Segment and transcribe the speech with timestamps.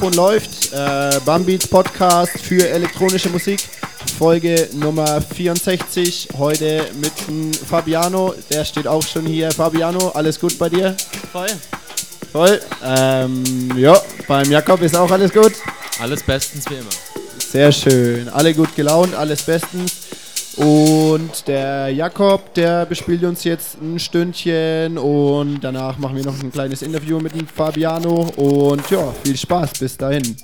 [0.00, 0.72] Mikrofon läuft.
[0.72, 3.60] Äh, Bambeats Podcast für elektronische Musik.
[4.18, 6.28] Folge Nummer 64.
[6.38, 8.34] Heute mit dem Fabiano.
[8.50, 9.50] Der steht auch schon hier.
[9.50, 10.96] Fabiano, alles gut bei dir?
[11.30, 11.48] Voll.
[12.32, 12.60] Voll.
[12.82, 15.52] Ähm, ja, beim Jakob ist auch alles gut.
[16.00, 16.90] Alles bestens wie immer.
[17.52, 18.30] Sehr schön.
[18.30, 19.99] Alle gut gelaunt, alles bestens.
[20.60, 26.52] Und der Jakob, der bespielt uns jetzt ein Stündchen und danach machen wir noch ein
[26.52, 28.30] kleines Interview mit dem Fabiano.
[28.36, 30.36] Und ja, viel Spaß bis dahin.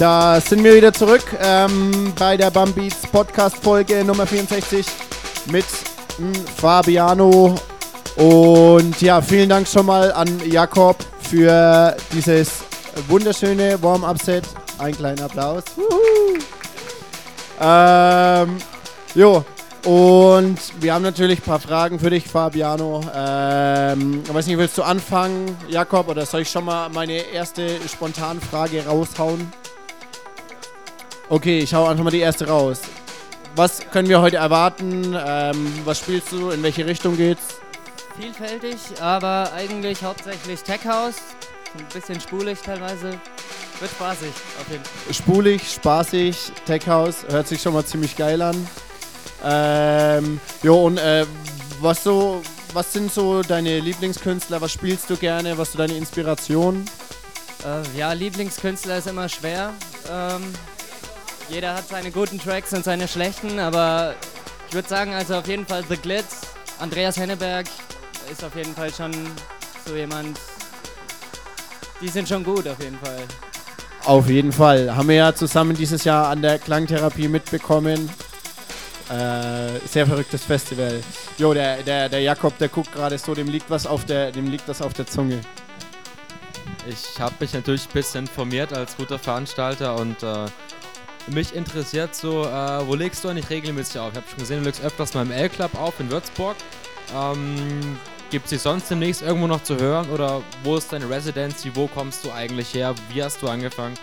[0.00, 4.86] Da sind wir wieder zurück ähm, bei der Bumbeats Podcast Folge Nummer 64
[5.52, 5.66] mit
[6.18, 7.54] m, Fabiano.
[8.16, 12.62] Und ja, vielen Dank schon mal an Jakob für dieses
[13.08, 14.44] wunderschöne Warm-Up-Set.
[14.78, 15.64] Ein kleiner Applaus.
[17.60, 18.56] Ähm,
[19.14, 19.44] jo,
[19.84, 23.02] und wir haben natürlich ein paar Fragen für dich, Fabiano.
[23.14, 27.76] Ähm, ich weiß nicht, willst du anfangen, Jakob, oder soll ich schon mal meine erste
[27.86, 29.59] Spontanfrage raushauen?
[31.30, 32.80] Okay, ich hau einfach mal die erste raus.
[33.54, 35.16] Was können wir heute erwarten?
[35.16, 36.50] Ähm, was spielst du?
[36.50, 37.60] In welche Richtung geht's?
[38.18, 41.18] Vielfältig, aber eigentlich hauptsächlich Tech House.
[41.78, 43.10] Ein bisschen spulig teilweise.
[43.78, 45.14] Wird spaßig, auf jeden Fall.
[45.14, 48.66] Spulig, spaßig, Tech House, hört sich schon mal ziemlich geil an.
[49.44, 51.24] Ähm, jo, und äh,
[51.80, 54.60] was so, was sind so deine Lieblingskünstler?
[54.60, 55.56] Was spielst du gerne?
[55.56, 56.84] Was so deine Inspiration?
[57.64, 59.72] Äh, ja, Lieblingskünstler ist immer schwer.
[60.10, 60.52] Ähm,
[61.50, 64.14] jeder hat seine guten Tracks und seine schlechten, aber
[64.68, 66.42] ich würde sagen, also auf jeden Fall The Glitz,
[66.78, 67.66] Andreas Henneberg
[68.30, 69.12] ist auf jeden Fall schon
[69.84, 70.38] so jemand.
[72.00, 73.18] Die sind schon gut, auf jeden Fall.
[74.04, 74.94] Auf jeden Fall.
[74.94, 78.08] Haben wir ja zusammen dieses Jahr an der Klangtherapie mitbekommen.
[79.10, 81.02] Äh, sehr verrücktes Festival.
[81.36, 84.46] Jo, der, der, der Jakob, der guckt gerade so, dem liegt was auf der, dem
[84.50, 85.40] liegt was auf der Zunge.
[86.88, 90.46] Ich habe mich natürlich ein bisschen informiert als guter Veranstalter und äh,
[91.28, 94.10] mich interessiert so, äh, wo legst du eigentlich regelmäßig auf?
[94.12, 96.56] Ich habe schon gesehen, du legst öfters mal im L-Club auf in Würzburg.
[97.14, 97.98] Ähm,
[98.30, 101.72] Gibt es dich sonst demnächst irgendwo noch zu hören oder wo ist deine Residency?
[101.74, 102.94] Wo kommst du eigentlich her?
[103.12, 103.96] Wie hast du angefangen?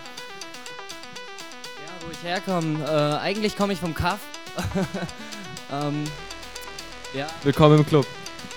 [1.85, 2.83] Ja, wo ich herkomme.
[2.85, 4.19] Äh, eigentlich komme ich vom Kaff.
[5.71, 6.03] ähm,
[7.13, 8.05] ja, Willkommen im Club.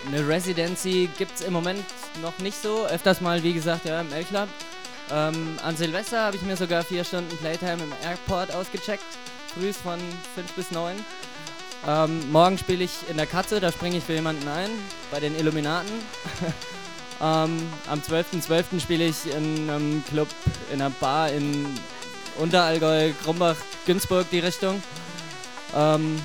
[0.09, 1.85] eine Residency gibt es im Moment
[2.21, 2.87] noch nicht so.
[2.87, 4.49] Öfters mal, wie gesagt, ja, im L-Club.
[5.13, 9.05] Ähm, an Silvester habe ich mir sogar vier Stunden Playtime im Airport ausgecheckt.
[9.55, 9.99] Frühs von
[10.35, 11.05] 5 bis 9.
[11.87, 14.71] Ähm, morgen spiele ich in der Katze, da springe ich für jemanden ein,
[15.11, 15.91] bei den Illuminaten.
[17.21, 17.59] ähm,
[17.89, 18.81] am 12.12.
[18.81, 20.29] spiele ich in einem Club,
[20.73, 21.67] in einer Bar in
[22.39, 23.57] Unterallgäu, Grumbach,
[23.87, 24.83] Günzburg, die Richtung.
[25.75, 26.21] Ähm,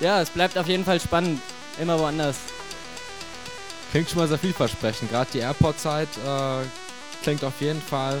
[0.00, 1.40] ja, es bleibt auf jeden Fall spannend.
[1.80, 2.36] Immer woanders.
[3.90, 5.10] Klingt schon mal sehr vielversprechend.
[5.10, 6.64] Gerade die Airport-Zeit äh,
[7.22, 8.20] klingt auf jeden Fall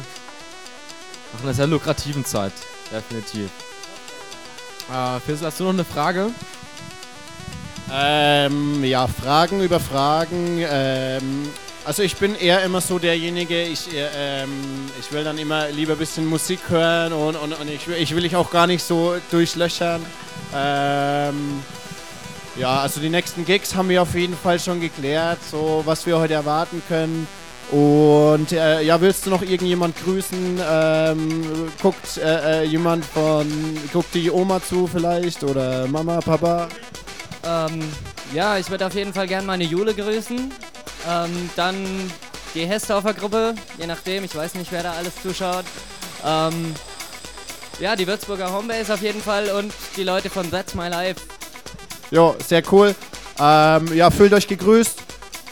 [1.32, 2.52] nach einer sehr lukrativen Zeit.
[2.92, 3.50] Definitiv.
[4.92, 6.30] Äh, Fizzle, hast du noch eine Frage?
[7.92, 10.64] Ähm, ja, Fragen über Fragen.
[10.68, 11.48] Ähm,
[11.84, 14.08] also ich bin eher immer so derjenige, ich, äh,
[14.42, 17.96] ähm, ich will dann immer lieber ein bisschen Musik hören und, und, und ich, will-
[17.96, 20.04] ich will ich auch gar nicht so durchlöchern.
[20.54, 21.62] Ähm,
[22.56, 26.18] ja, also die nächsten Gigs haben wir auf jeden Fall schon geklärt, so was wir
[26.18, 27.26] heute erwarten können.
[27.70, 30.60] Und äh, ja, willst du noch irgendjemand grüßen?
[30.68, 33.46] Ähm, guckt äh, äh, jemand von,
[33.92, 36.68] guckt die Oma zu vielleicht oder Mama, Papa?
[37.44, 37.80] Ähm,
[38.34, 40.52] ja, ich würde auf jeden Fall gerne meine Jule grüßen.
[41.08, 41.76] Ähm, dann
[42.54, 45.64] die Hessdorfer Gruppe, je nachdem, ich weiß nicht, wer da alles zuschaut.
[46.26, 46.74] Ähm,
[47.78, 51.20] ja, die Würzburger Homebase auf jeden Fall und die Leute von That's My Life.
[52.10, 52.96] Ja, sehr cool.
[53.38, 55.09] Ähm, ja, fühlt euch gegrüßt.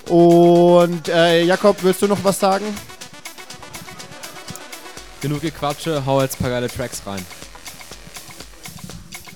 [0.09, 2.64] Und äh, Jakob, willst du noch was sagen?
[5.20, 7.24] Genug Gequatsche, hau jetzt ein paar geile Tracks rein.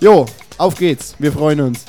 [0.01, 0.27] Jo,
[0.59, 1.15] auf geht's.
[1.19, 1.85] Wir freuen uns.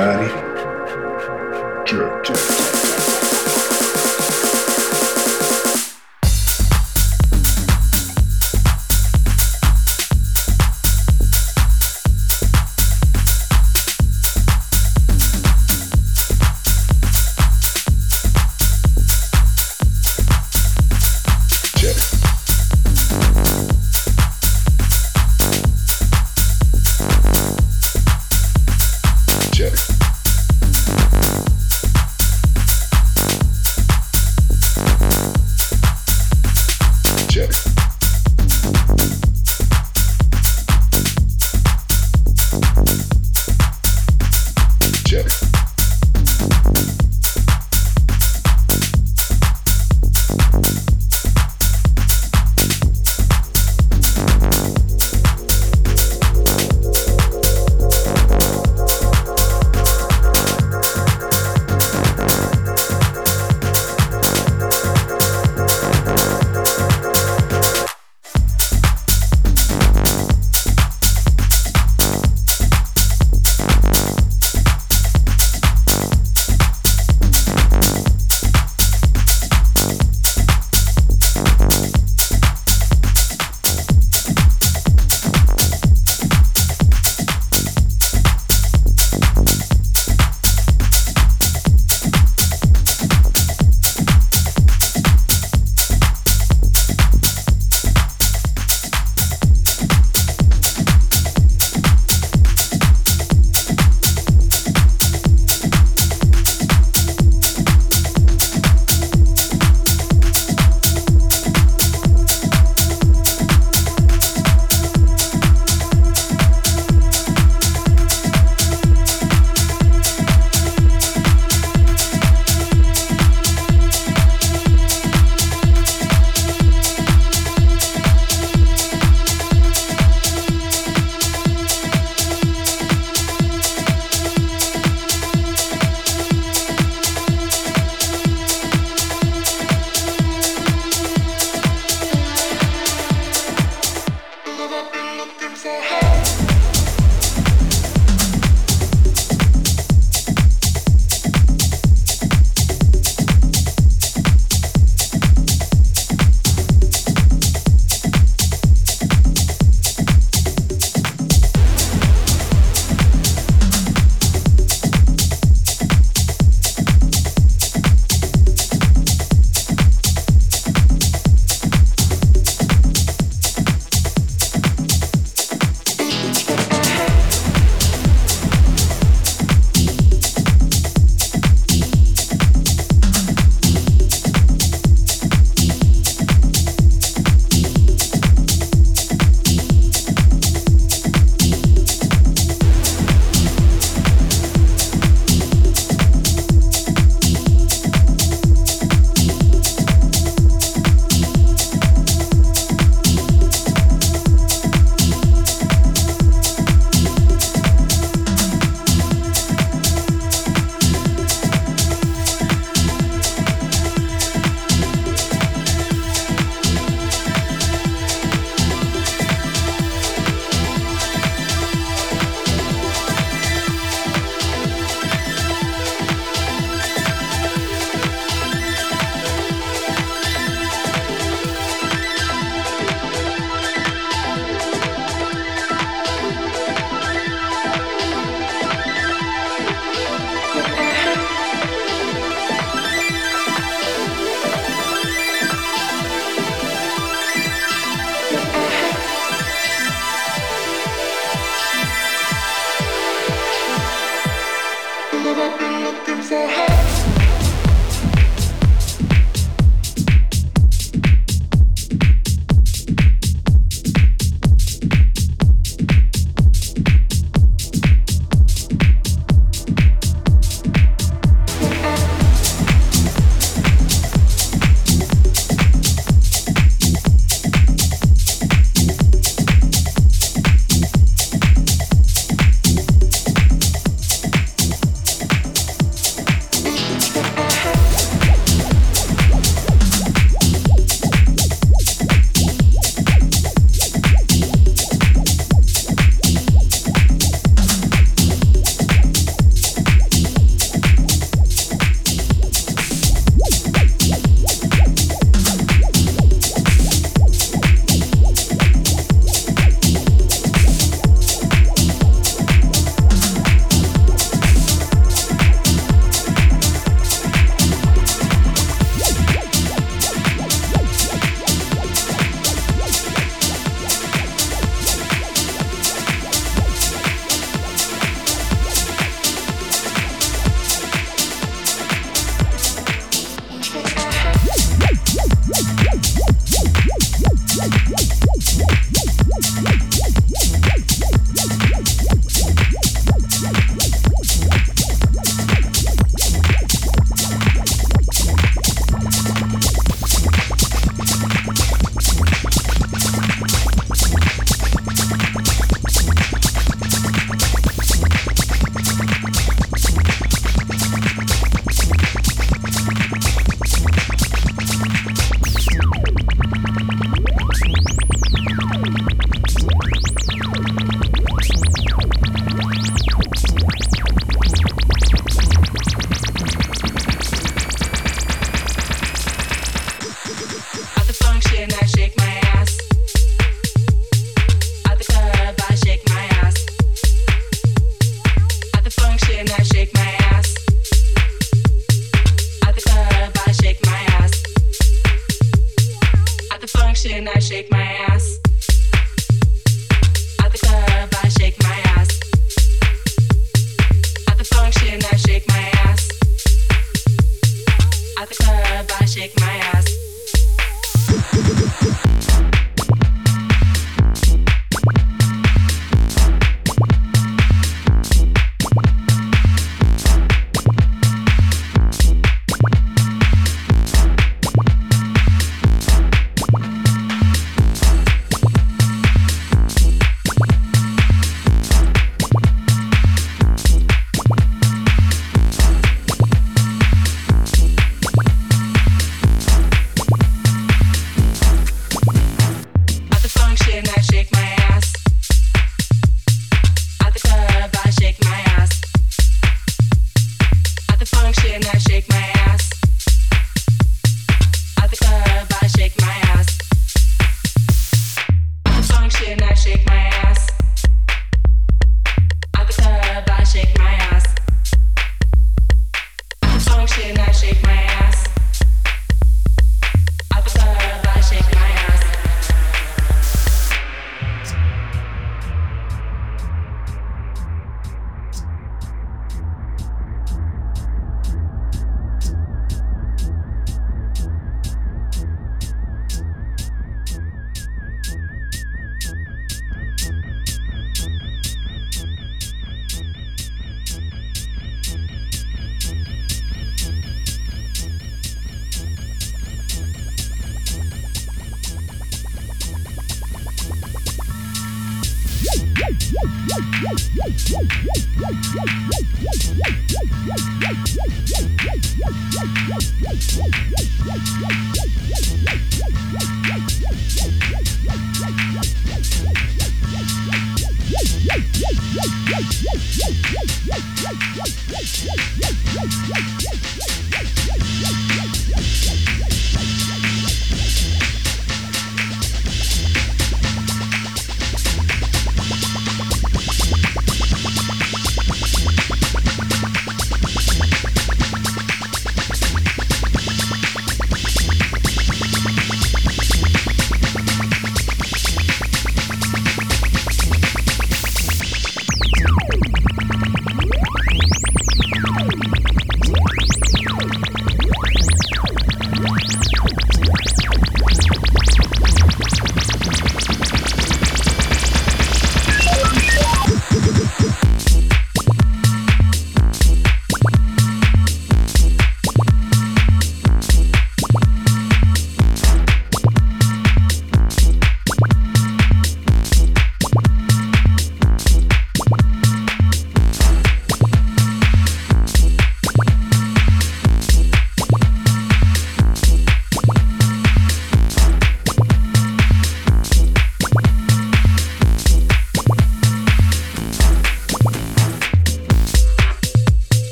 [0.00, 0.39] particolari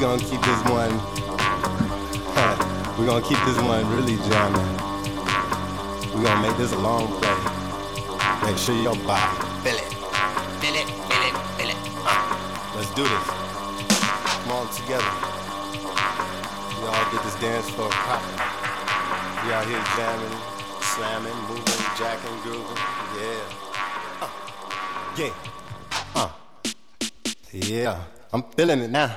[0.00, 0.96] we're gonna keep this one.
[2.96, 4.64] we're gonna keep this one really jamming.
[6.14, 7.36] We're gonna make this a long play.
[8.48, 9.20] Make sure your body
[9.60, 9.92] feel it,
[10.56, 11.76] feel it, feel it, feel it.
[12.00, 12.16] Uh,
[12.76, 13.26] let's do this.
[14.40, 15.12] Come on together.
[16.80, 18.40] We all get this dance floor popping.
[19.44, 20.32] We out here jamming,
[20.80, 22.78] slamming, moving, jacking, grooving.
[23.20, 23.44] Yeah.
[24.22, 24.30] Uh,
[25.18, 25.34] yeah.
[26.14, 26.30] Uh.
[27.52, 28.00] Yeah.
[28.32, 29.16] I'm feeling it now.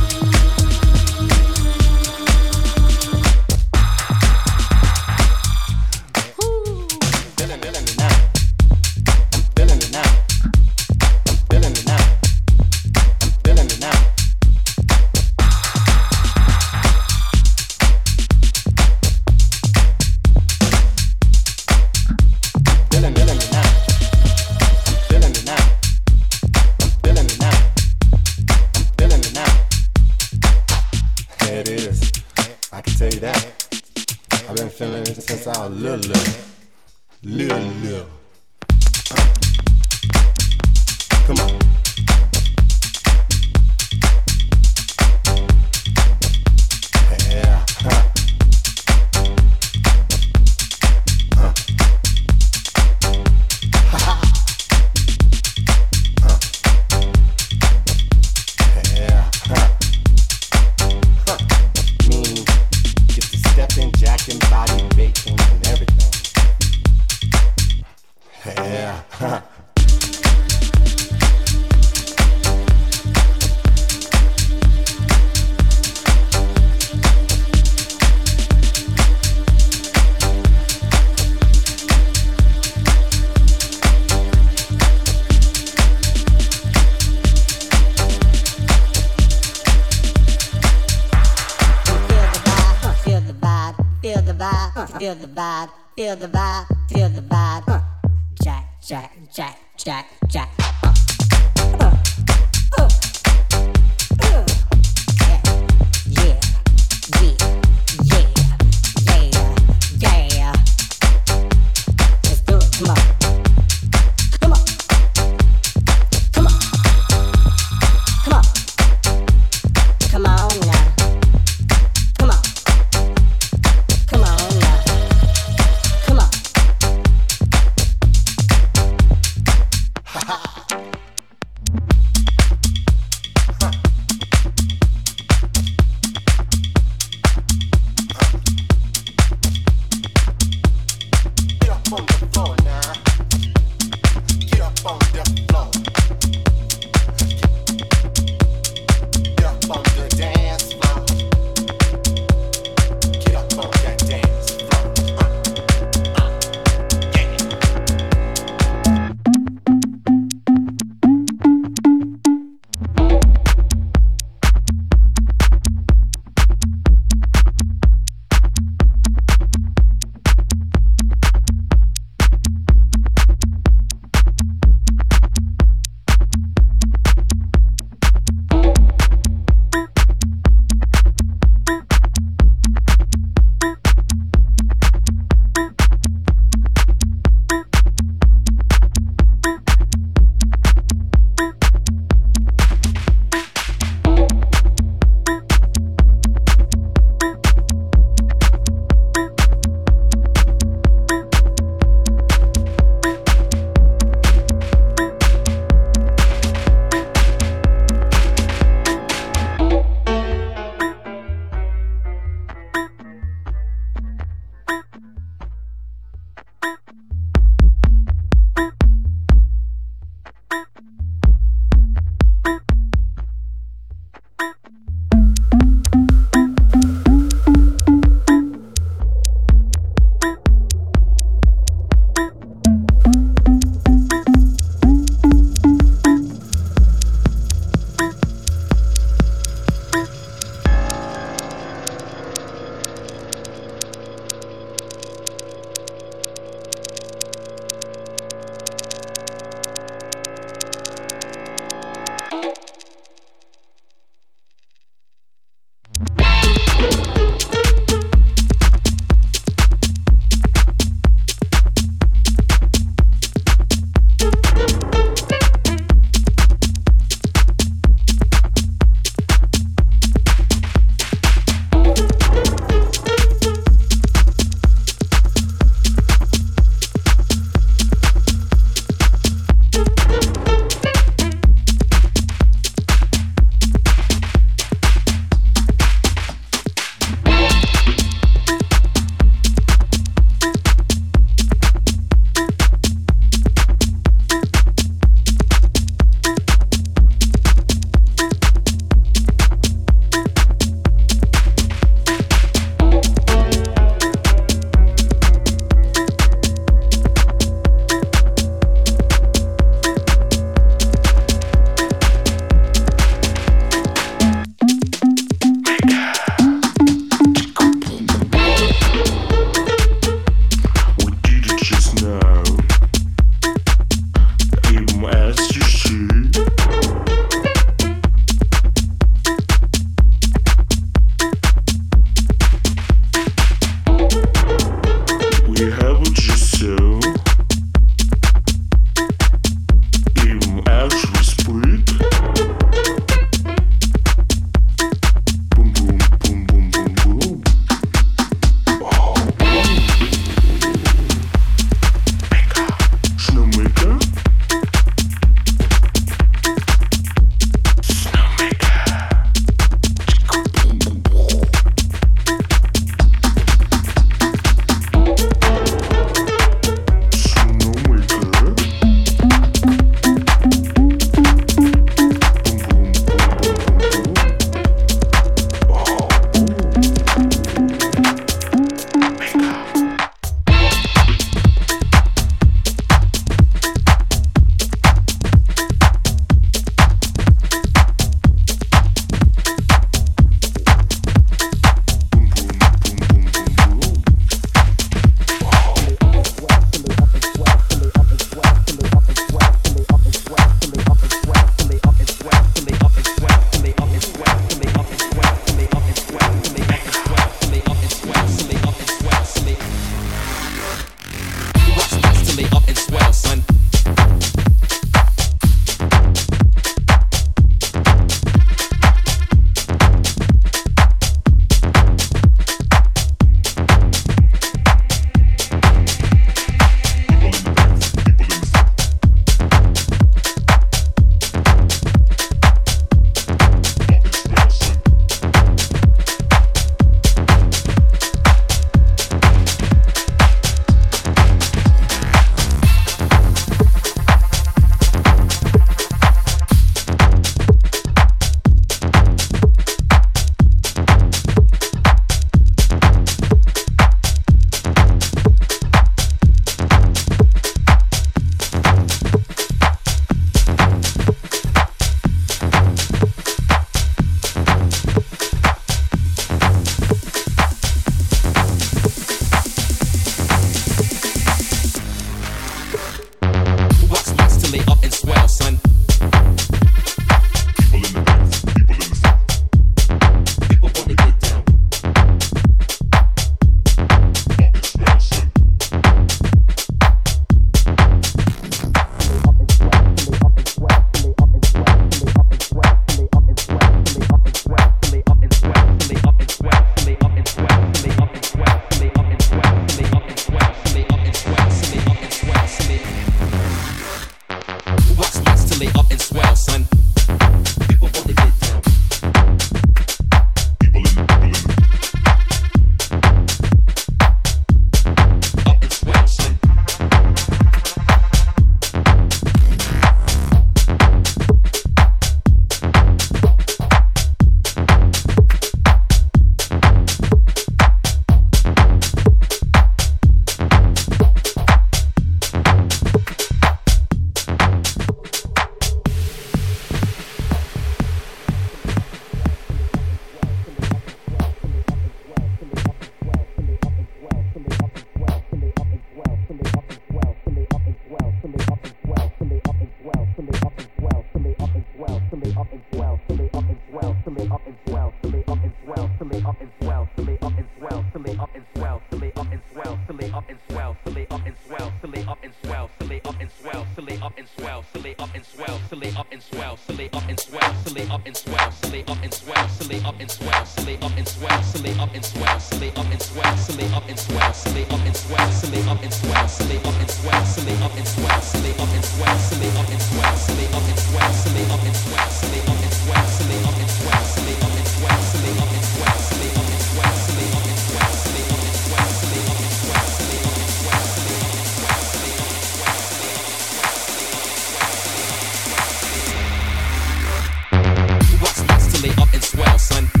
[599.31, 600.00] Swell, son?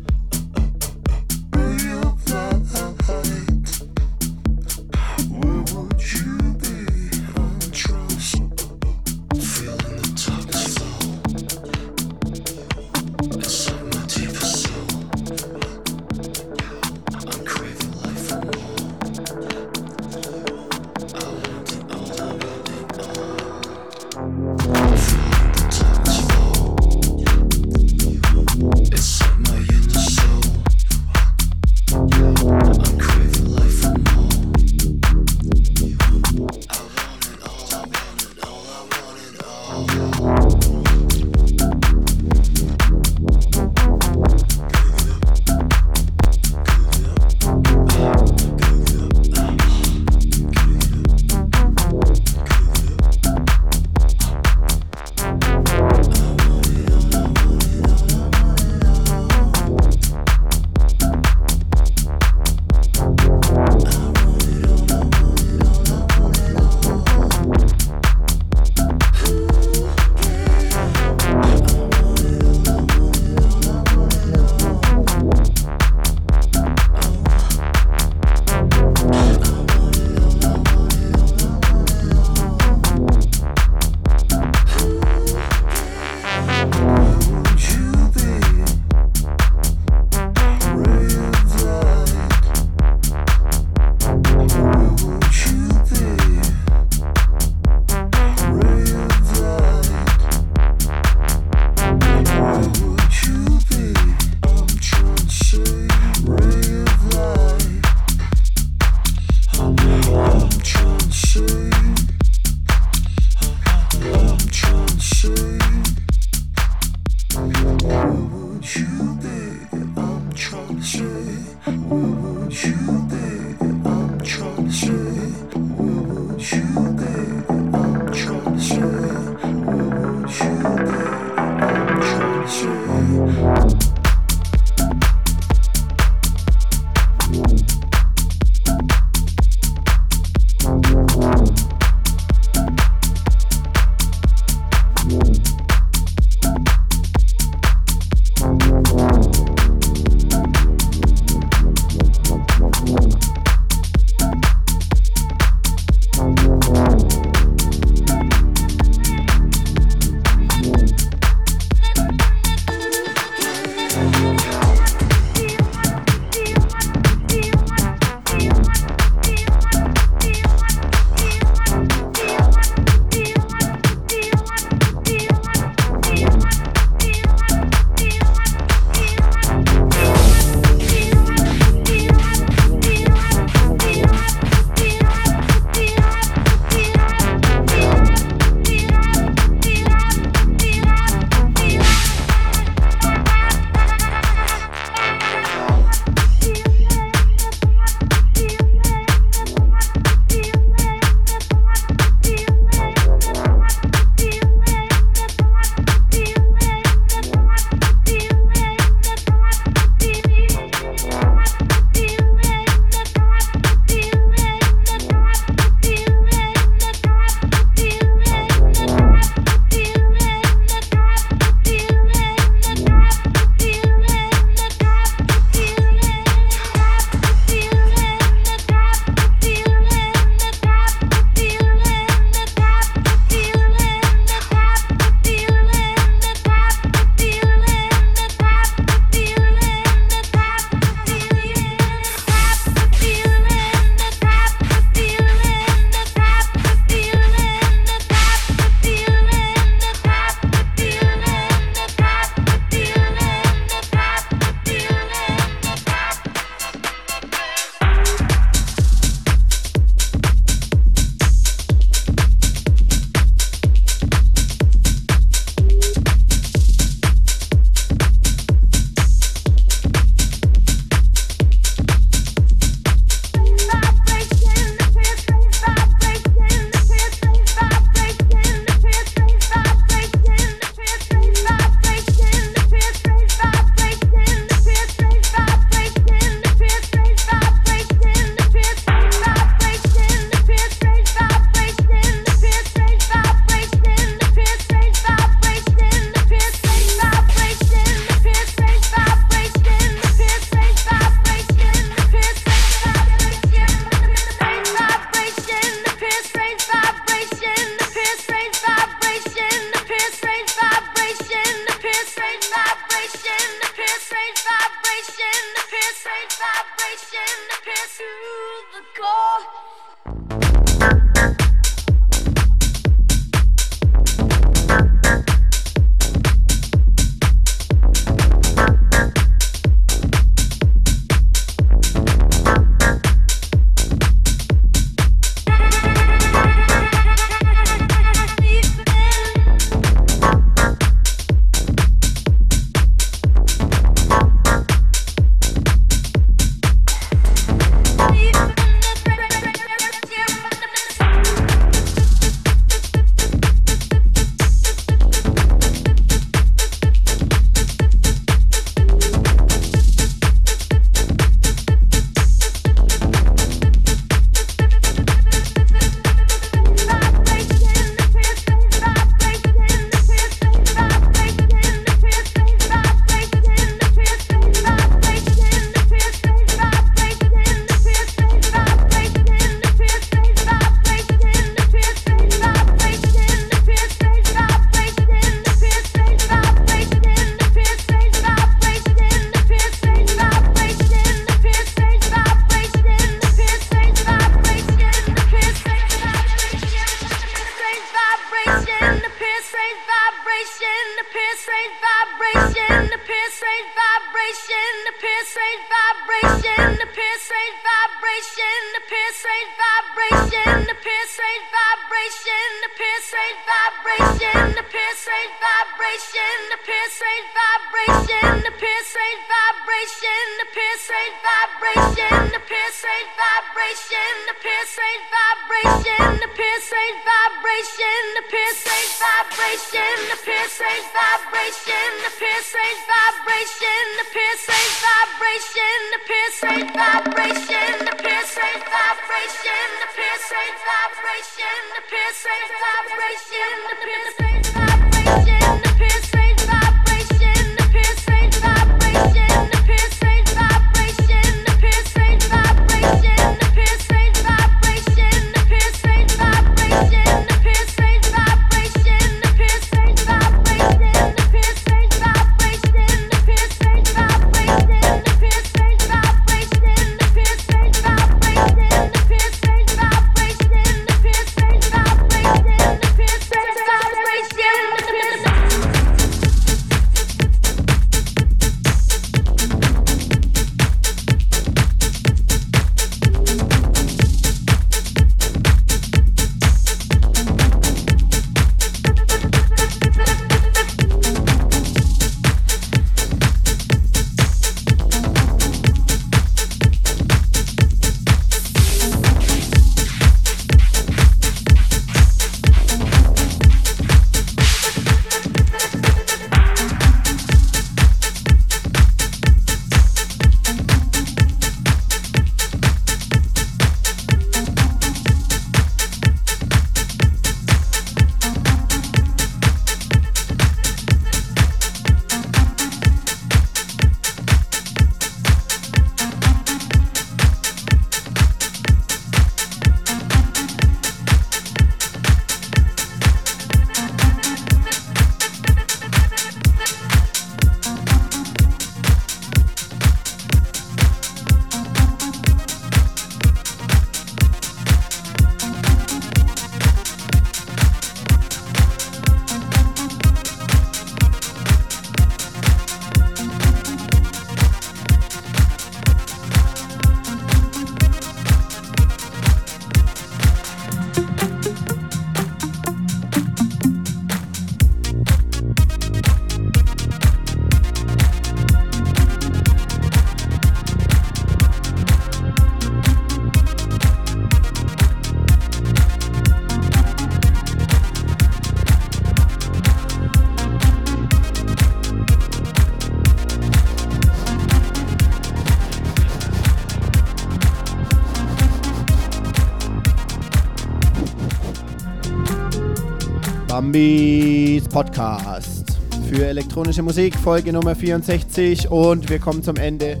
[593.68, 600.00] Drumbeats Podcast für elektronische Musik, Folge Nummer 64 und wir kommen zum Ende.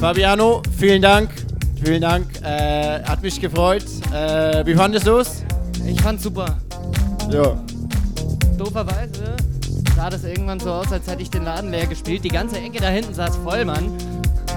[0.00, 1.30] Fabiano, vielen Dank.
[1.80, 2.26] Vielen Dank.
[2.42, 3.84] Äh, hat mich gefreut.
[4.12, 5.44] Äh, wie fandest du es?
[5.86, 6.58] Ich fand's super.
[7.30, 7.56] Ja.
[8.58, 9.36] Dooferweise
[9.94, 12.24] sah das irgendwann so aus, als hätte ich den Laden leer gespielt.
[12.24, 13.92] Die ganze Ecke da hinten saß voll, Mann.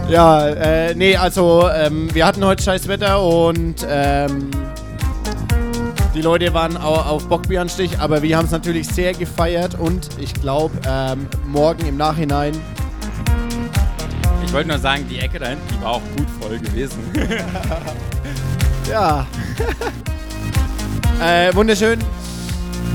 [0.09, 4.49] Ja, äh, nee, also ähm, wir hatten heute scheiß Wetter und ähm,
[6.15, 10.33] die Leute waren auch auf Bockbieranstich, aber wir haben es natürlich sehr gefeiert und ich
[10.33, 12.53] glaube, ähm, morgen im Nachhinein
[14.45, 16.99] Ich wollte nur sagen, die Ecke da hinten, die war auch gut voll gewesen.
[18.89, 19.25] Ja.
[21.19, 21.99] äh, wunderschön.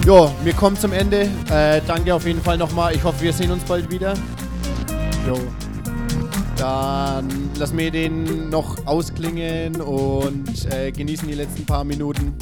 [0.06, 1.28] Jo, wir kommen zum Ende.
[1.50, 2.94] Äh, danke auf jeden Fall nochmal.
[2.94, 4.14] Ich hoffe, wir sehen uns bald wieder.
[5.26, 5.36] Jo.
[6.56, 12.34] Dann lassen wir den noch ausklingen und äh, genießen die letzten paar Minuten.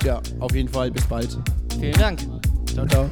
[0.00, 1.38] Und ja, auf jeden Fall bis bald.
[1.78, 2.20] Vielen Dank.
[2.72, 3.10] Ciao, ciao.